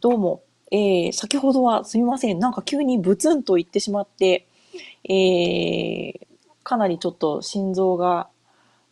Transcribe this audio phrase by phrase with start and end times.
[0.00, 2.38] どうも、えー、先ほどはすみません。
[2.38, 4.46] なんか急にブツンと言ってしまって、
[5.04, 6.26] えー、
[6.62, 8.28] かなりちょっと心臓が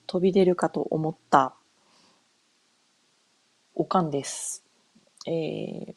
[0.06, 1.54] 飛び出るかと思った
[3.74, 4.64] おかんです。
[5.26, 5.94] えー、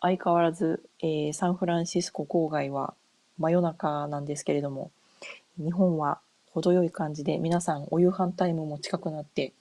[0.00, 2.94] 相変わらず、えー、サンフランシスコ郊外は
[3.38, 4.90] 真夜中なんですけれども、
[5.58, 6.20] 日本は
[6.52, 9.52] 程よい感じで皆さんお夕飯タイムも近くなって、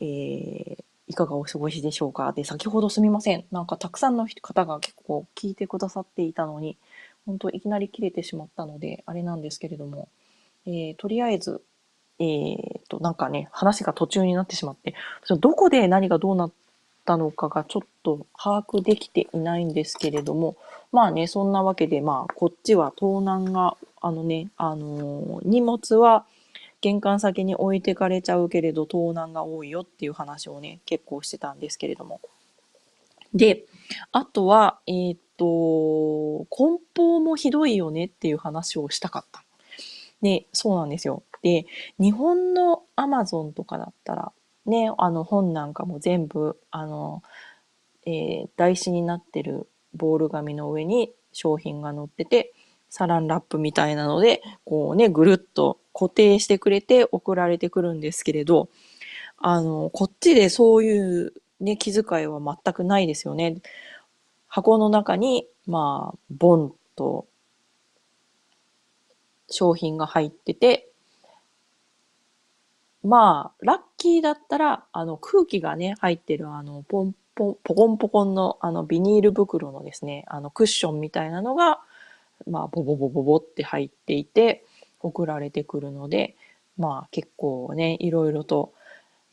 [0.00, 2.32] えー、いかがお過ごしでしょうか？
[2.32, 3.44] で、先ほどすみません。
[3.50, 6.76] なんかたくさんの方が結構聞いてくださっていたのに、
[7.26, 10.08] 本当いきなり切れてしまったので、あれなんですけれども、
[10.66, 11.62] えー、とりあえず、
[12.18, 14.94] えー、と、なんかね、話が途中になってしまって、
[15.40, 16.52] どこで何がどうなっ
[17.04, 20.56] たのかがちょっと把握できていないんですけれども、
[20.92, 26.26] まあね、そんなわけで、まあ、こっちは盗難が、あのね、あのー、荷物は、
[26.80, 32.20] 玄関先に置いてかれちゃうけれど盗難が多いよっていう話をね、結構してたんですけれども。
[33.34, 33.64] で、
[34.12, 39.42] あとは、えー、っと、梱包もひどいよねっていう話をしたかった。
[40.22, 41.22] で、そうなんですよ。
[41.42, 41.66] で、
[41.98, 44.32] 日本のアマゾンとかだったら、
[44.66, 47.22] ね、あの本なんかも全部、あの、
[48.06, 52.52] えー、台紙になってるボール紙の上に商品が載ってて、
[52.90, 58.68] サランラップみたいなので、こうね、ぐるっと固定してくれて送られてくるんですけれど、
[59.36, 63.56] あの、こっちでそういうね、気遣いは全くないですよね。
[64.46, 67.26] 箱の中に、まあ、ボンと
[69.50, 70.88] 商品が入ってて、
[73.02, 81.80] まあ、ラッキーだったら、あの、空気がね、入ってる、あの、ポンポン、ポコンポコンの、あの、ビニール袋のですね、あの、クッションみたいなのが、
[82.46, 84.64] まあ、ボボボボボって入っていて、
[85.00, 86.36] 送られてくるので、
[86.76, 88.72] まあ結構ね、いろいろと、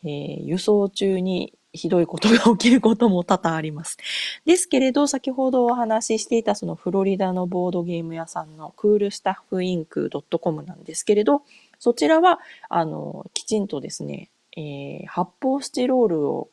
[0.03, 3.97] えー、輸送中にひどいことが起きることも多々あります。
[4.45, 11.43] ですけれど、先ほどお話ししていたそのフロリダのボードゲーム屋さんのクールスタッフインク .com なんですけれど、
[11.79, 12.39] そちらは、
[12.69, 16.49] あの、きちんとですね、えー、発泡スチロールを、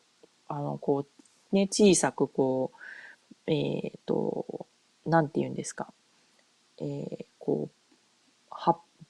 [0.48, 1.06] あの、こ
[1.52, 4.66] う、ね、小さくこう、えっ、ー、と、
[5.06, 5.92] なんて言うんですか、
[6.80, 7.81] えー、こう、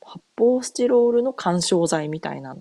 [0.04, 2.56] 発泡スチロールの干渉剤みたいな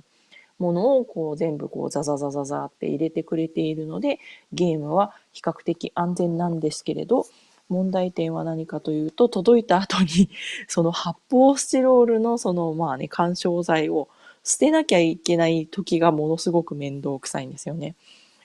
[0.60, 4.20] ものをこう全部こうザザザザザって入れてくれているので
[4.54, 7.26] ゲームは比較的安全なんですけれど
[7.68, 10.30] 問題点は何かというと届いた後に
[10.68, 14.08] その発泡スチロールのそのまあね干渉剤を
[14.44, 17.96] 捨てなきゃいけない時がものすごく面倒くさいんですよね。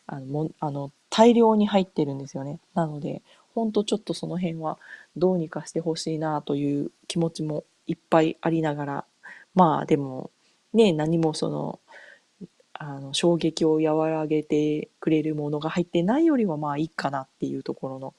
[0.06, 2.60] あのもあの大量に入ってるんですよね。
[2.74, 3.22] なので
[3.54, 4.78] ほんとちょっとその辺は
[5.16, 9.04] どうにかしてほしいなという気持ちもいっぱいありながら、
[9.54, 10.30] まあでも、
[10.72, 11.80] ね、何もその、
[12.74, 18.14] あの、衝撃を和らげてくれるものが入ってないよりはまあいいかなっていうところの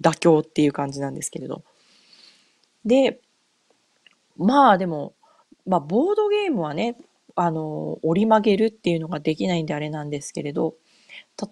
[0.00, 1.62] 妥協っていう感じなんですけれど。
[2.84, 3.20] で、
[4.36, 5.14] まあでも、
[5.66, 6.96] まあボードゲームはね、
[7.34, 10.74] あの、折り曲げるっていうのができないんであれなんですけれど、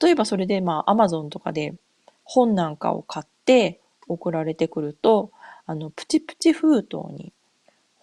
[0.01, 1.75] 例えばそれでまあアマゾンとかで
[2.23, 5.31] 本なんかを買って送られてくると、
[5.67, 7.33] あの、プチプチ封筒に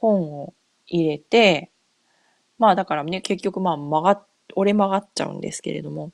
[0.01, 0.53] 本を
[0.87, 1.69] 入れて、
[2.57, 4.25] まあだからね、結局まあ曲がっ、
[4.55, 6.11] 折れ曲がっちゃうんですけれども。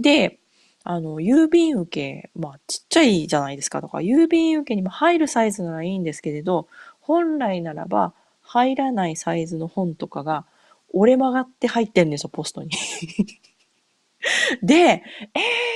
[0.00, 0.38] で、
[0.84, 3.80] あの、郵便受け、まあちっちゃいじゃないですか。
[3.80, 6.68] だか郵便受けにも入るサイズならいいんですけれど、
[7.00, 10.46] 本来ならば入らないサイズの本とかが
[10.92, 12.70] 折れ曲がって入ってるんですよ、ポストに
[14.62, 15.02] で、え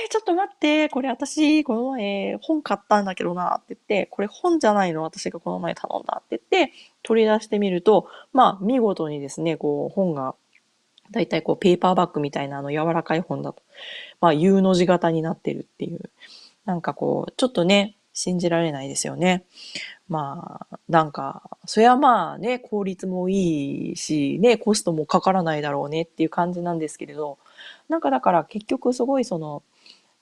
[0.11, 10.35] ちょっと待って、これ私、この前本買ったんだけどなって言って、これ本じゃないの私がこの前頼んだって言って、取り出してみると、まあ、見事にですね、こう、本が、
[11.11, 13.63] だいたいこう、ペーパーバッグみたいなあの柔らかい本だと、
[14.19, 16.09] まあ、U の字型になってるっていう、
[16.65, 19.45] なんかこう、ちょっとね、信じられないですよね。
[20.09, 27.37] まあ、なんか、そりゃまあね、効率もいいし、ね、コストもかからないだろうねっていう感じなんですけれど、
[27.87, 29.63] なんかだから結局すごいその、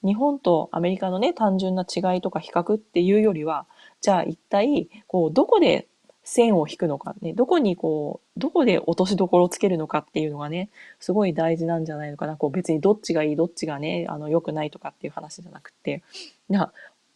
[0.04, 3.66] 日本とアメリカのね、単純な違いとか比較っていうよりは、
[4.02, 5.88] じゃあ一体、こう、どこで
[6.24, 10.70] 線を引くのかね、どこにこう、どこで落としどころをつけるのかっていうのがね、
[11.00, 12.38] すごい大事なんじゃないのかな。
[12.38, 16.04] こう別にどっちがいい、どっちがね、あの、良くないとかっていう話じゃなくて、
[16.50, 16.72] な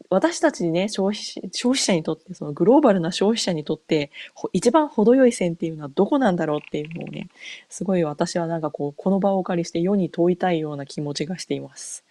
[0.09, 4.12] 私たちね、消費消費者にとって、そのグローバルな消費者にとって、
[4.51, 7.30] 一番程よい線っていうのはどこなんだろうっていうのをね、
[7.69, 12.03] すごい私はなんかこう、この場をお借りして世に問いたいような気持ちがしています。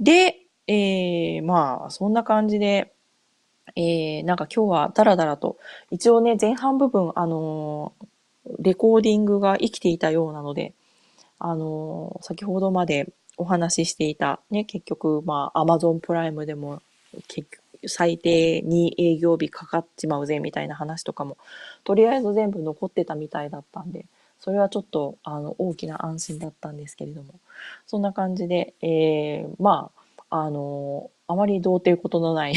[0.00, 2.92] で、えー、まあ、そんな感じで、
[3.76, 5.58] えー、なんか今日はダラダラと、
[5.90, 10.74] 一応ね、前半部分、あのー、レコーディングが生きていたようなので、
[11.38, 16.80] あのー、先ほどまでお話ししていた、ね、結局、まあ、アマゾンプライムでも、
[17.28, 21.36] 結局、最低に営業日かかっちまうぜみたいな話とかも、
[21.84, 24.06] とりあえず全部残ってたみたいだったんで、
[24.40, 27.34] それはちょっと、あの、大きな安心だったんですけれども、
[27.86, 29.90] そんな感じで、えー、ま
[30.28, 32.54] あ、あの、あまりどうていうことのない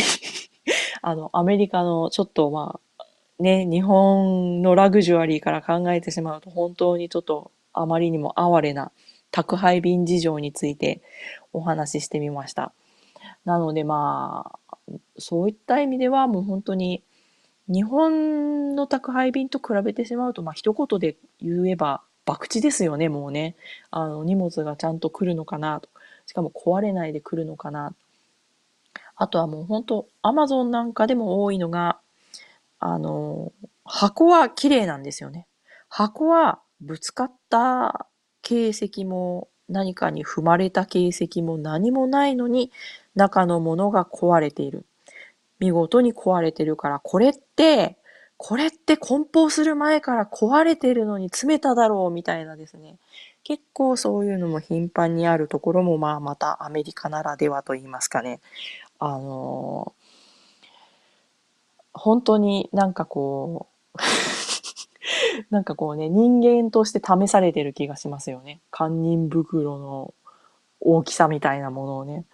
[1.01, 3.03] あの、アメリカのちょっとまあ、
[3.39, 8.91] ね、日本のラグジュアリーから考えてしまうと本当にちょっとあまりにも哀れな
[9.31, 11.01] 宅配便事情について
[11.51, 12.71] お話ししてみました。
[13.44, 14.77] なのでまあ、
[15.18, 17.03] そういった意味ではもう本当に
[17.68, 23.56] 日本の宅配便と比べてしまうと、まあ一言で言えば博打ですよね、もうね。
[23.92, 25.89] あの、荷物がちゃんと来るのかなと。
[26.25, 27.94] しかも壊れないで来るのかな。
[29.15, 32.00] あとはもう本当アマゾンなんかでも多いのが、
[32.80, 33.51] あの、
[33.86, 35.48] 箱は綺麗なんですよね。
[35.89, 38.07] 箱はぶつかった
[38.42, 42.71] 形跡も何かに踏まれた形跡も何もないのに
[43.16, 44.86] 中のものが壊れている。
[45.63, 47.98] 見事に壊れてるから、これって、
[48.36, 52.98] これって梱包する前から壊れてるのに詰めただろうみたいなですね。
[53.45, 58.42] 結構そういうのも頻繁にあるところも、まあまたアメリカならではと言いますかね。
[59.00, 59.94] あの
[61.94, 63.98] 本当になんかこう
[65.50, 68.59] なんかこうね、人間として試されてる気がしますよね。
[68.71, 70.13] 堪忍袋の
[70.81, 72.25] 大きさみたいなものをね。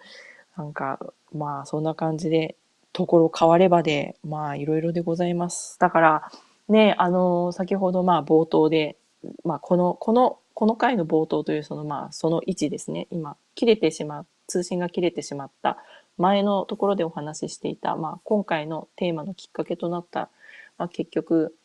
[0.56, 0.98] なんか、
[1.32, 2.56] まあそんな感じで、
[3.00, 5.78] ところ変わればで、まあいろいろでございます。
[5.80, 6.30] だから、
[6.68, 8.98] ね、あの、先ほどまあ冒頭で、
[9.42, 13.08] まあこの、この、この回の冒頭というそのまあその位置ですね。
[13.10, 15.78] 今、切れてしまう、通信が切れてしまった
[16.18, 20.28] 前のところでお話ししていた、まあ今回のテーマのきっかけとなった、
[20.76, 21.56] まあ結局、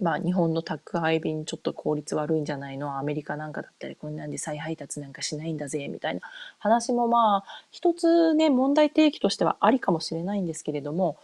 [0.00, 2.98] まあ日本の宅配便ちょっと効率悪いんじゃないの？
[2.98, 6.20] アメリカなんかだったりこんなんで再配達なんかしないんだぜみたいな
[6.58, 11.16] 話もまあ一つね問題提起としてはありかもしれないんですけれども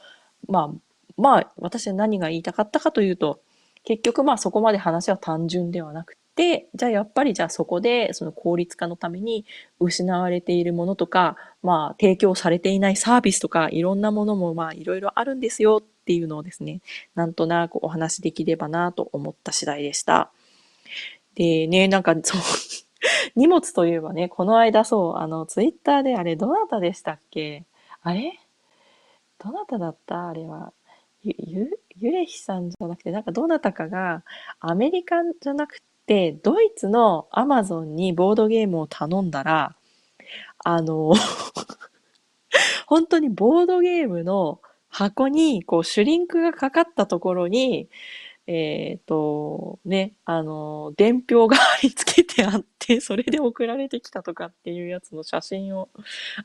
[0.48, 0.78] まあ
[1.16, 3.40] まあ私は何が言いたかったかというと
[3.84, 9.44] 結局まあそこまで話は単純ではなくてじゃあやっぱりじゃあそこでその効率化のために
[9.80, 16.80] 失われているものとかまあ提供されていないサービスとかいろんなものもまあいろいろあるんですよっていうのをですね、
[17.14, 20.32] なんとなくお話しできればなと思った次第でした。
[21.36, 22.40] でね、なんかそう
[23.36, 27.64] 荷物といえばね、この間そう、あの、ツイッターであれ、どなたでしたっけ？
[28.02, 28.38] あれ？
[29.38, 30.28] どなただった？
[30.28, 30.72] あれは。
[31.22, 34.24] ゆ、ゆ、ゆれひさんじゃなくて、なんかどなたかが、
[34.60, 39.76] アメリカじゃなくて、ドイツのアマゾンにボードゲームを頼んだら、
[40.64, 41.12] あの
[42.86, 44.60] 本当にボードゲームの
[44.92, 47.88] 箱に、こう、シュリンクがかかったところに、
[48.46, 55.88] えっ、ー、と、ね、あの、伝票が 貼り付けてあって、それで送られてきたとかっていうやつの写真を、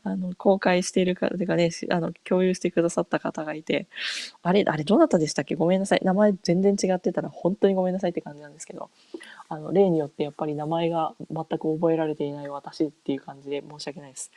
[0.03, 3.87] あの、公開しているか、てかね、あの、共有してくださった方がいて、
[4.43, 5.55] あれ、あれ、どなたでしたっけ？
[5.55, 6.01] ごめんなさい。
[6.03, 8.89] 名前全然違ってたら本当にごめんなさいって感じなんですけど、
[9.49, 14.31] あの、例によってやっぱり名前が全く覚えられていない私っていう感じで申し訳ないです。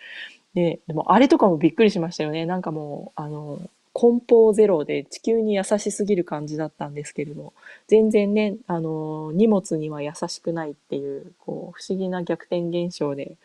[0.55, 2.47] で、でもあれとかもびっくりしましたよね。
[2.47, 3.61] なんかもう、あの、
[3.93, 7.53] 梱包ゼロで地球に優しすぎる感じだったんですけれど、
[7.89, 13.37] 全然ね、あの、荷物には優しくないっていう、こう、不思議な逆転現象で、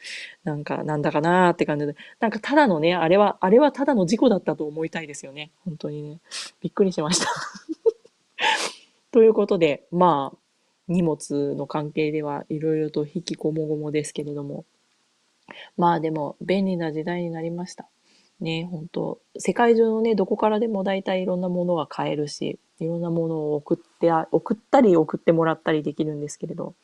[0.43, 5.51] なんか、なんだかなーって感じで、なんかただのね、あれは、あれはただの事故だったと思いたいですよね。
[5.65, 6.19] 本当にね。
[6.61, 7.27] びっくりしました
[9.11, 10.37] ということで、まあ、
[10.87, 14.65] 荷物の関係ではいろいろと引きこもごもですけれども、
[15.77, 17.87] まあでも便利な時代になりました。
[18.39, 26.75] ね、本当世界中のね、どこからでも大体いろんなものが買えるし、いろんなものを送って、送ったり送ってもらったりできるんですけれど。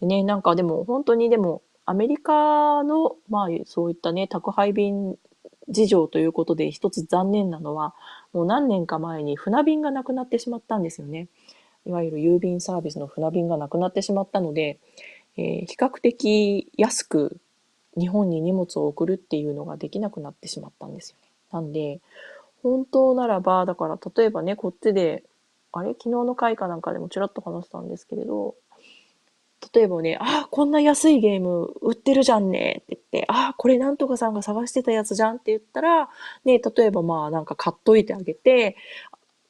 [0.00, 5.16] でね、なんかでも本当にでも、アメリカの、まあそういったね、宅配便
[5.68, 7.94] 事情ということで一つ残念なのは、
[8.32, 11.28] もう何年か前に船便がなくなってしまったんですよね。
[11.86, 14.78] いわゆる郵便サービスの船便がなくなってしまったので、
[15.36, 17.38] えー、比較的安く
[17.98, 21.28] 日本に荷物を送るっていうのができなくなってしまったんですよね。
[21.52, 22.00] なんで、
[22.62, 25.24] 本当ならば、だから例えばね、こっちで、
[25.72, 25.90] あれ？
[25.92, 28.54] 昨日の回かなんかでもちらっと話したんですけれど、
[29.74, 36.08] 例えばね、ああ、こんな安いゲーム売ってるじゃんねって言って、ああ、これなんとかさんが探してたやつじゃんって言ったら、
[36.44, 38.76] ね、例えばまあなんか買っといてあげて、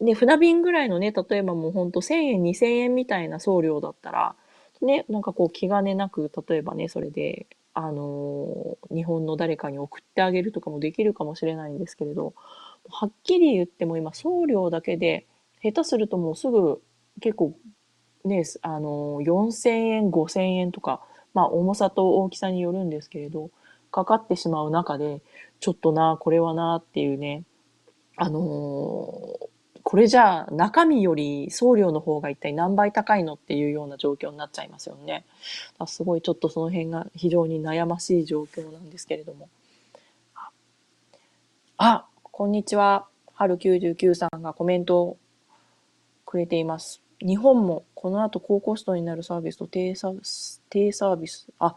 [0.00, 4.34] ね、船便ぐらいのね、例えばもうほんと1000円、2000円みたいな送料だったら、
[4.82, 7.46] ね、なんかこう気兼ねなく、例えばね、それで
[7.86, 12.34] あの日本の誰かに送ってあげるとかもできるかもしれないんですけれど
[12.88, 15.26] はっきり言っても今送料だけで
[15.62, 16.80] 下手するともうすぐ
[17.20, 17.54] 結構
[18.24, 21.00] ねあの4000円5000円とか
[21.34, 23.50] まあ重さと大きさによるんですけれど
[23.90, 25.20] かかってしまう中で、
[25.58, 27.44] ちょっとな、これはなっていうね、
[28.16, 29.49] あの
[29.90, 35.24] これじゃあ中身より送料の方が一体何倍高いのっていうような状況になっちゃいますよね。
[35.88, 39.48] すごいちょっとその辺が非常に悩ましい状況なんですけれども。
[41.76, 43.08] あ、こんにちは。
[43.34, 45.18] 春99さんがコメントを
[46.24, 47.02] くれています。
[47.18, 50.12] 日本もこの後高コストになるサービスと低サ
[50.68, 51.74] 低サービス、あ、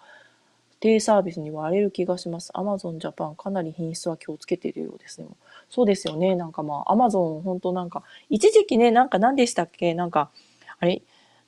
[0.83, 2.51] 低サービスに割れる気がします。
[2.51, 5.27] Amazon Japan かなり品質は気をつけているようですね。
[5.69, 6.35] そうですよね。
[6.35, 9.93] なんかまあ、Amazon 本当なんか、一時期ね、なんか何でしたっけ？
[9.93, 10.29] なんか、
[10.79, 11.01] あれ？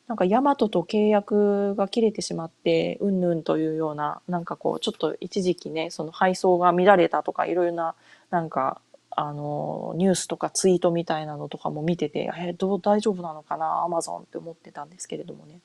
[0.08, 7.96] なんかヤマトと契約が切れてしまって、うんぬんというような、なんかこう、ちょっと一時期ね、その配送が乱れたとか、いろいろな、
[8.30, 15.60] なんか、あの、ニュースとかツイートみたいなのとかも見てて、えどう大丈夫なのかな、アマゾンって思ってたんですけれどもね。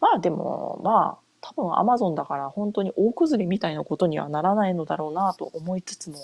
[0.00, 6.16] まあでも、まあ、多分アマゾンだから本当に大崩れみたいなことにはならないのだろうなと思いつつも、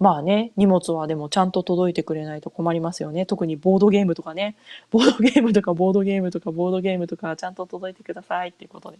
[0.00, 3.26] まあね、荷物はでもちゃんと届いてくれないと困りますよね。
[3.26, 4.56] 特にボードゲームとかね、
[4.90, 8.98] ボードゲームとかボードゲームとかボードゲームとかちゃんと届いてくださいっていうことで。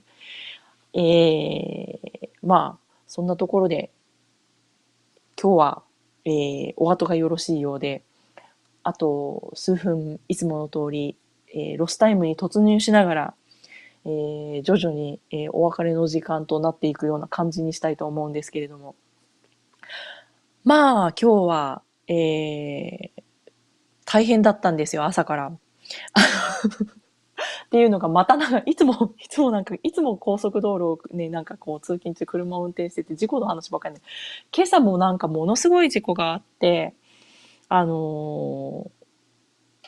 [0.94, 3.90] えー、まあ、そんなところで、
[5.40, 5.82] 今日は
[6.24, 8.02] えー、お後がよろしいようで、
[8.82, 11.16] あと数分いつもの通り、
[11.54, 13.34] えー、ロスタイムに突入しながら、
[14.06, 18.94] えー、徐々に、えー、お別れの時間となっていくような感じにしたいと思うんですけれども。
[20.64, 23.22] まあ、今日は、えー、
[24.04, 25.52] 大変だったんですよ、朝から。
[27.66, 34.02] っていうのがまたなんか、いつも、いつもなんか、いつも高速道路をね、なんかこう通勤中車を運転してて事故の話ばっかりで、
[34.54, 36.94] 今朝もなんかものすごい事故があって、
[37.68, 39.84] あのー、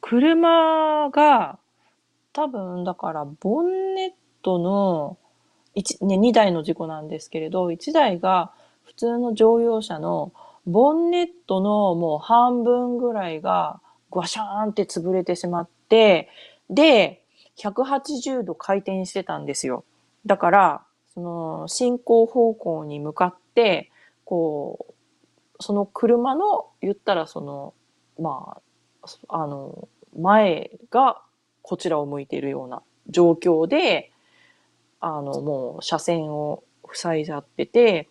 [0.00, 1.58] 車が
[2.38, 4.10] 多分だからボンネッ
[4.42, 5.18] トの
[5.74, 8.52] 1、ね、2台の事故なんですけれど、1台が
[8.84, 10.32] 普通の乗用車の
[10.64, 13.80] ボンネットのもう半分ぐらいが
[14.12, 16.28] ガシャーンって潰れてしまって、
[16.70, 17.24] で、
[17.56, 19.84] 180度回転してたんですよ。
[20.24, 20.82] だから、
[21.14, 23.90] その進行方向に向かって、
[24.24, 24.94] こう、
[25.58, 27.74] その車の、言ったらその、
[28.16, 28.60] ま
[29.02, 31.20] あ、あの、前が
[31.68, 34.10] こちらを向いているような状況で、
[35.00, 38.08] あの、もう車線を塞いじゃってて、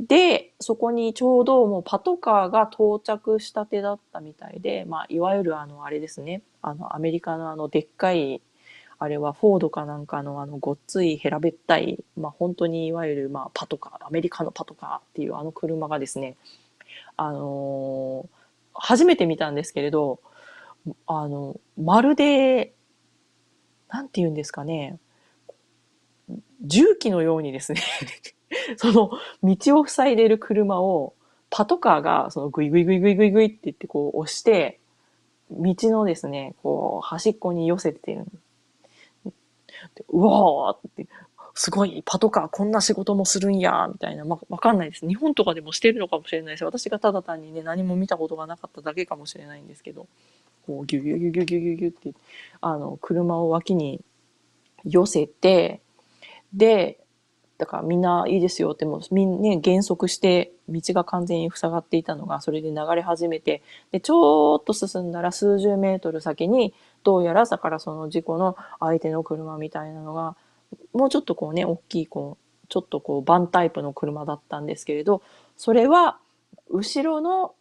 [0.00, 8.42] で、そこにちょうどもうパトカーが到着したてだったみたいで、まあ、いわゆるあの、あれですね、あの、アメリカのあの、でっかい、
[8.98, 16.36] あれはフォードかなんかのあの、ごっつい平べったい、まあ、本当にいわゆる、まあ、パトカー、アメリカのパトカーっていうあの車がですね、
[17.16, 18.28] あのー、
[18.74, 20.18] 初めて見たんですけれど、
[21.06, 22.74] あの、まるで、
[23.88, 24.98] なんて言うんですかね、
[26.62, 27.80] 重機のようにですね
[28.76, 29.10] その
[29.42, 31.14] 道を塞いでる車を
[31.50, 34.80] パトカーがそのグイグイグイグイグイグイって言ってこう押して、
[35.50, 38.26] 道のですね、こう端っこに寄せてる。
[40.08, 41.06] うわーって、
[41.54, 45.06] すごい、パトカーこんな仕事もするんや、みたいな、ま、わかんないです。
[45.06, 50.06] 日本とかでもしてるのかもしれないし、私がただ単にね、何も見たことがなかっただけかもしれないんですけど、
[50.66, 52.14] こう、ギュギュギュギュギュギュギュって、
[52.60, 54.00] あの、車を脇に
[54.84, 55.80] 寄せて、
[56.52, 57.02] で、
[57.62, 70.34] だからみんないいですよってもうみん、ね、減速して道が完全に塞がっていたのがそれで流れ始めてでちょっと進んだら数十メートル先にどうやらだからその事故の相手の車みたいなのが
[70.92, 75.22] もうちょっとこうね大きいこうちょっとこうバンタイプの車だったんですけれど
[75.56, 76.18] それは
[76.68, 77.54] 後ろの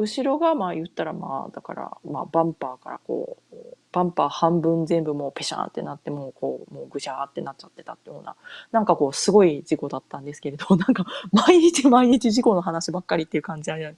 [0.00, 3.56] 後ろがまあ言ったらまあだからまあバンパーからこう
[3.92, 8.36] バンパー半分全部もうペシャンってなってもうこうもうぐしゃーってなっちゃってたってような。
[8.72, 13.94] なんかこうすごい事故だったんですけれど なんか毎日毎日事故の話ばっかりっていう感じで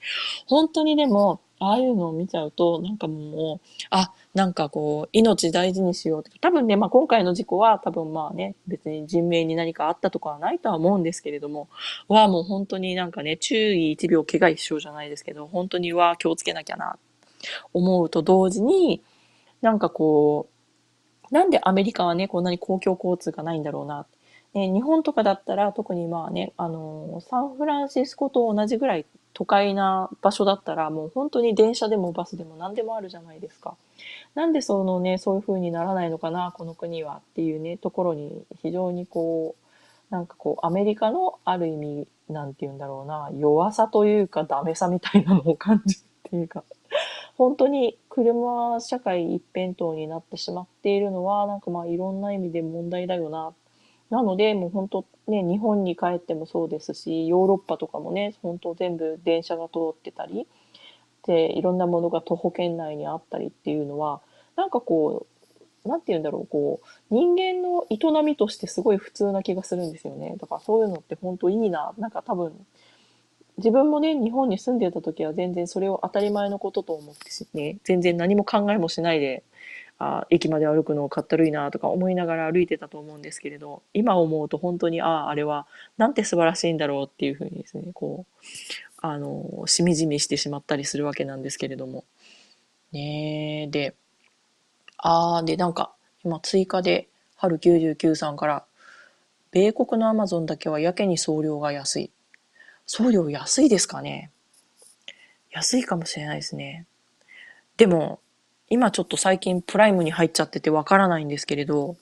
[0.46, 11.68] 本当にでもああいうのを見ちゃうとなんかもうあなんかこう命大事にしようって多分ね、まあ、今回の事故は多分まあね別に人命に何かあったとかはないとは思うんですけれども
[12.08, 16.96] はもう本当になんかね注意1秒怪我一生じゃないですけど本当には気をつけなきゃな
[17.72, 19.02] 思うと同時に
[19.62, 20.50] なんかこ
[21.30, 24.06] う、なんでアメリカはね、こんなに公共交通がないんだろうな。
[24.54, 33.76] ね、日本とかだったら特にまあね、あの、サンフランシスコと同じぐらい都会な場所だったらもう本当に電車でもバスでも何でもあるじゃないですか。
[34.34, 39.54] なんでそのね、そういう風にならないのかな、この国はっていうね、ところに非常にこ
[40.10, 46.64] う、なんかこう、アメリカのある意味、なんて言うんだろうな、弱さというかダメさみたいなのを感じるっていうか、
[47.36, 53.52] 本当に車社会一辺倒になってしまっているのは、なんかまあいろんな意味で問題だよな。
[54.12, 60.46] なので、もう本当ね、日本に帰ってもそうですし、ヨーロッパとかもね、本当全部電車が通ってたり、
[61.26, 64.20] で、いろんなものが徒歩圏内にあったりっていうのは、
[64.54, 65.26] なんかこ
[65.86, 70.36] う、なんて言うんだろう、こう、人間の営みとしてすごい普通な気がするんですよね。
[70.38, 71.94] だからそういうのって本当いいな。
[71.96, 72.52] なんか多分、
[73.56, 79.42] 自分もね、日本に住んでた時は全然それを当たり前のことと思ってね、全然何も考えもしないで、
[80.04, 85.66] あ駅まで歩くのをかったるいなとか思いながら歩いてたと思うんですけれど、今思うと本当に、ああ、あれは
[85.96, 88.34] なんて素晴らしいんだろうっていうふうにですね、こう、
[88.98, 92.04] あの、しみじみしてしまったりするわけなんですけれども。
[92.92, 93.94] ねえ、で、
[94.96, 95.92] ああ、で、なんか、
[96.24, 98.64] 今追加で、春99さんから、
[99.50, 102.10] 米国のアマゾンだけはやけに送料が安い。
[102.86, 104.30] 送料安いですかね？
[105.50, 106.86] 安いかもしれないですね。
[107.76, 108.20] でも、
[108.72, 111.96] 今ちょっと最近プライムに入っちゃっててわからないんですけれど、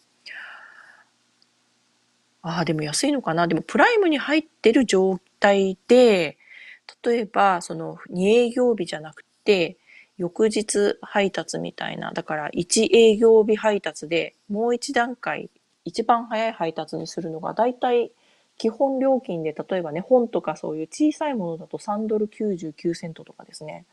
[2.42, 3.48] ああ、でも安いのかな？
[3.48, 6.38] でもプライムに入ってる状態で、
[7.02, 9.78] 例えば、その2営業日じゃなくて、
[10.16, 15.50] 翌日配達みたいな、だから1営業日配達でもう一段階、
[15.84, 18.12] 一番早い配達にするのが、だいたい
[18.58, 23.86] 基本料金で、例えばね、本とかそういう小さいものだと3ドル99セントとかですね。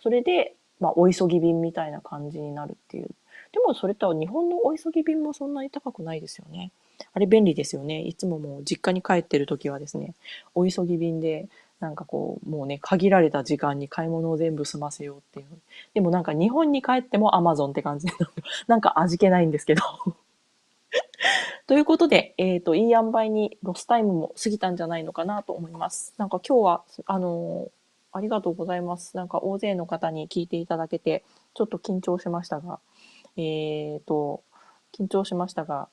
[0.00, 3.08] それで、まあ、お急ぎ便みたいな感じになるっていう。
[3.52, 6.70] でもそれとは日本のお急ぎ便もそんなに高くないですよね。
[7.12, 8.00] あれ便利ですよね。
[8.02, 10.14] いつももう実家に帰ってる時はですね、
[10.54, 11.48] お急ぎ便で、
[11.80, 15.46] なんかこう、もうね、限られた時間に買い物を全部済ませようっていう。
[15.94, 18.12] でもなんか日本に帰っても Amazon って感じで、
[18.66, 19.82] なんか味気ないんですけど。
[21.68, 26.14] ということで、えっ、ー、と、いい塩梅にロスタイムも過ぎたんじゃないのかなと思います。
[26.16, 27.77] なんか今日は、あのー
[28.12, 29.16] ありがとうございます。
[29.16, 31.24] なんか大勢の方に聞いていただけて、
[31.54, 32.80] ちょっと緊張しましたが、
[33.36, 34.42] えっ、ー、と、
[34.92, 35.88] 緊張しましたが、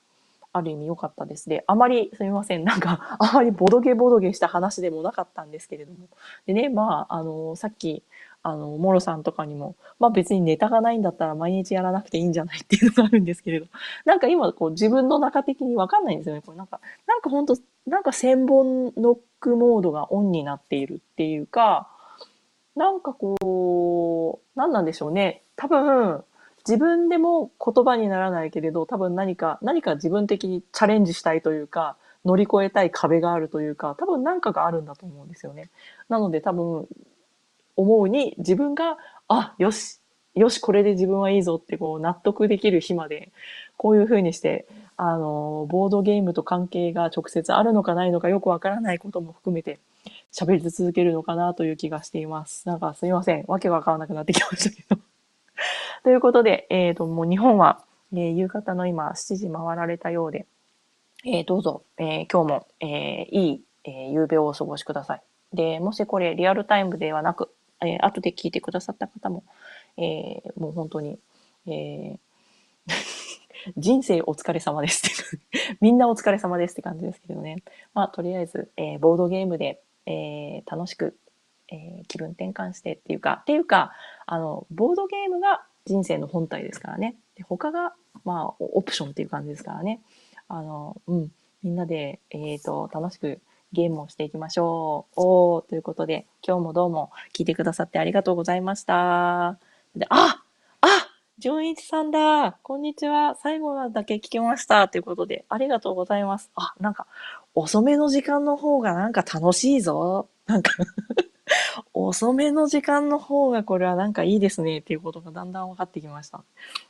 [0.52, 1.48] ある意味良かったです。
[1.48, 6.08] で、あまり、すみません、なんか、あまりボドゲボドゲした話でもなかったんですけれども。
[6.46, 8.02] でね、まあ、あの、さっき、
[8.42, 13.66] あの、モロさんとかにも、まあ別にネタがないんだったら毎日やらなくていいんじゃないっていうのがあるんですけれど、
[14.04, 16.42] なんか今、こう自分の中的にわかんないんですよね。
[16.46, 17.56] これなんか、なんかほんと、
[17.88, 21.88] なんか千本ノックモードがオンになっているっていうか、
[22.76, 25.42] なんかこう、何なんでしょうね。
[25.56, 26.22] 多分、
[26.66, 35.70] 自分でも言葉にならないけれど、多分何か、何か自分的にチャレンジしたいというか、乗り越えたい壁があるというか、多分何かがあるんだと思うんですよね。
[36.08, 36.86] なので多分、
[37.76, 40.00] 思うに自分が、あ、よし、
[40.34, 43.30] よし、これで自分はいいぞってこう納得できる日まで、
[43.78, 49.78] こういう風にして、あの、ボードゲームと関係が直接あるのかないのかよくわからないことも含めて、
[50.38, 52.68] 喋り続けるのかなという気がしています。
[52.68, 53.44] なんかすいません。
[53.48, 55.00] わけわからなくなってきましたけど。
[56.04, 60.44] ということで、えっ、ー、と、もう日本は、えー、夕方の今7時回られたようで、
[61.24, 65.22] えー、どうぞ、え今日も、えいい、え夕べをお過ごしください。
[65.54, 69.42] で、もしこれリアルタイムではなく、え後で聞いてくださった方も、
[69.96, 71.18] えもう本当に、
[71.66, 72.18] え
[73.78, 77.62] 人生お疲れ様ですってみんなお疲れ様ですって感じですけどね。
[77.94, 81.16] まあ、とりあえず、えボードゲームで、えー、楽しく、
[81.68, 83.92] えー、気分転換してっていうか、っていうか、
[84.26, 87.16] あの、ボードゲームが人生の本体ですからね。
[87.36, 90.00] で他が、まあ、オプションっていう感じですからね。
[90.48, 93.40] あの、うん、みんなで、えっ、ー、と、楽しく
[93.72, 95.12] ゲームをしていきましょう。
[95.16, 99.58] おー、ということで、今日もどうも聞いてくださってありがとうございました。
[99.94, 100.42] で、あ
[101.38, 106.50] 純一さんだこんにちは最後だけ聞きましたということで、ありがとうございます。
[106.54, 107.06] あ、なんか、
[107.54, 110.28] 遅めの時間の方がなんか楽しいぞ。
[110.46, 110.72] なんか
[111.92, 116.42] 遅めの時間の方がこれはなんかいいですねっていうことがだんだん分かってきました。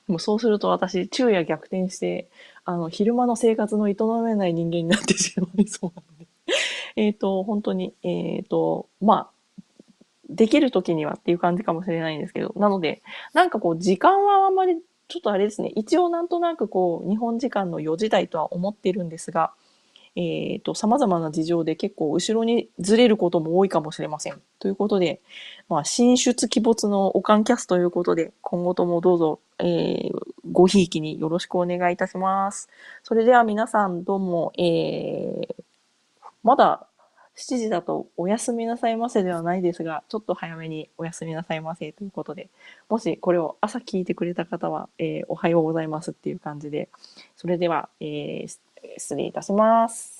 [0.06, 2.28] もうそうすると私、昼夜逆転して、
[2.64, 6.28] あの、昼間の生活の営めない人間になってしまいそうなので。
[6.94, 9.30] えっと、本当に、えっ、ー、と、まあ、
[10.28, 14.76] できる時にはっていう感じかもしれないんですけど、なので、なんかこう、時間はあんまり、
[15.08, 19.52] ちょっとあれですね、一応なんとなくこう、日本時間の4時台とは思ってるんですが、
[20.16, 24.40] えっ、ー、と、様々な事情で結構後ろにずれることも多いかもしれません。
[24.58, 25.20] ということで、
[25.68, 30.12] まあ、進出鬼没のオカンキャスということで、今後ともどうぞ、えー、
[30.50, 32.70] ごひいきによろしくお願いいたします。
[33.02, 35.54] それでは皆さんどうも、えー、
[36.42, 36.85] まだ
[37.36, 42.48] 7時だとおやすみなさいませではないですが、ちょっと早めにおやすみなさいませということで、
[42.88, 46.88] もしこれを朝聞いてくれた方は、えー、おはようございますっていう感じで、
[47.36, 48.48] それでは、えー、
[48.96, 50.15] 失礼いたします。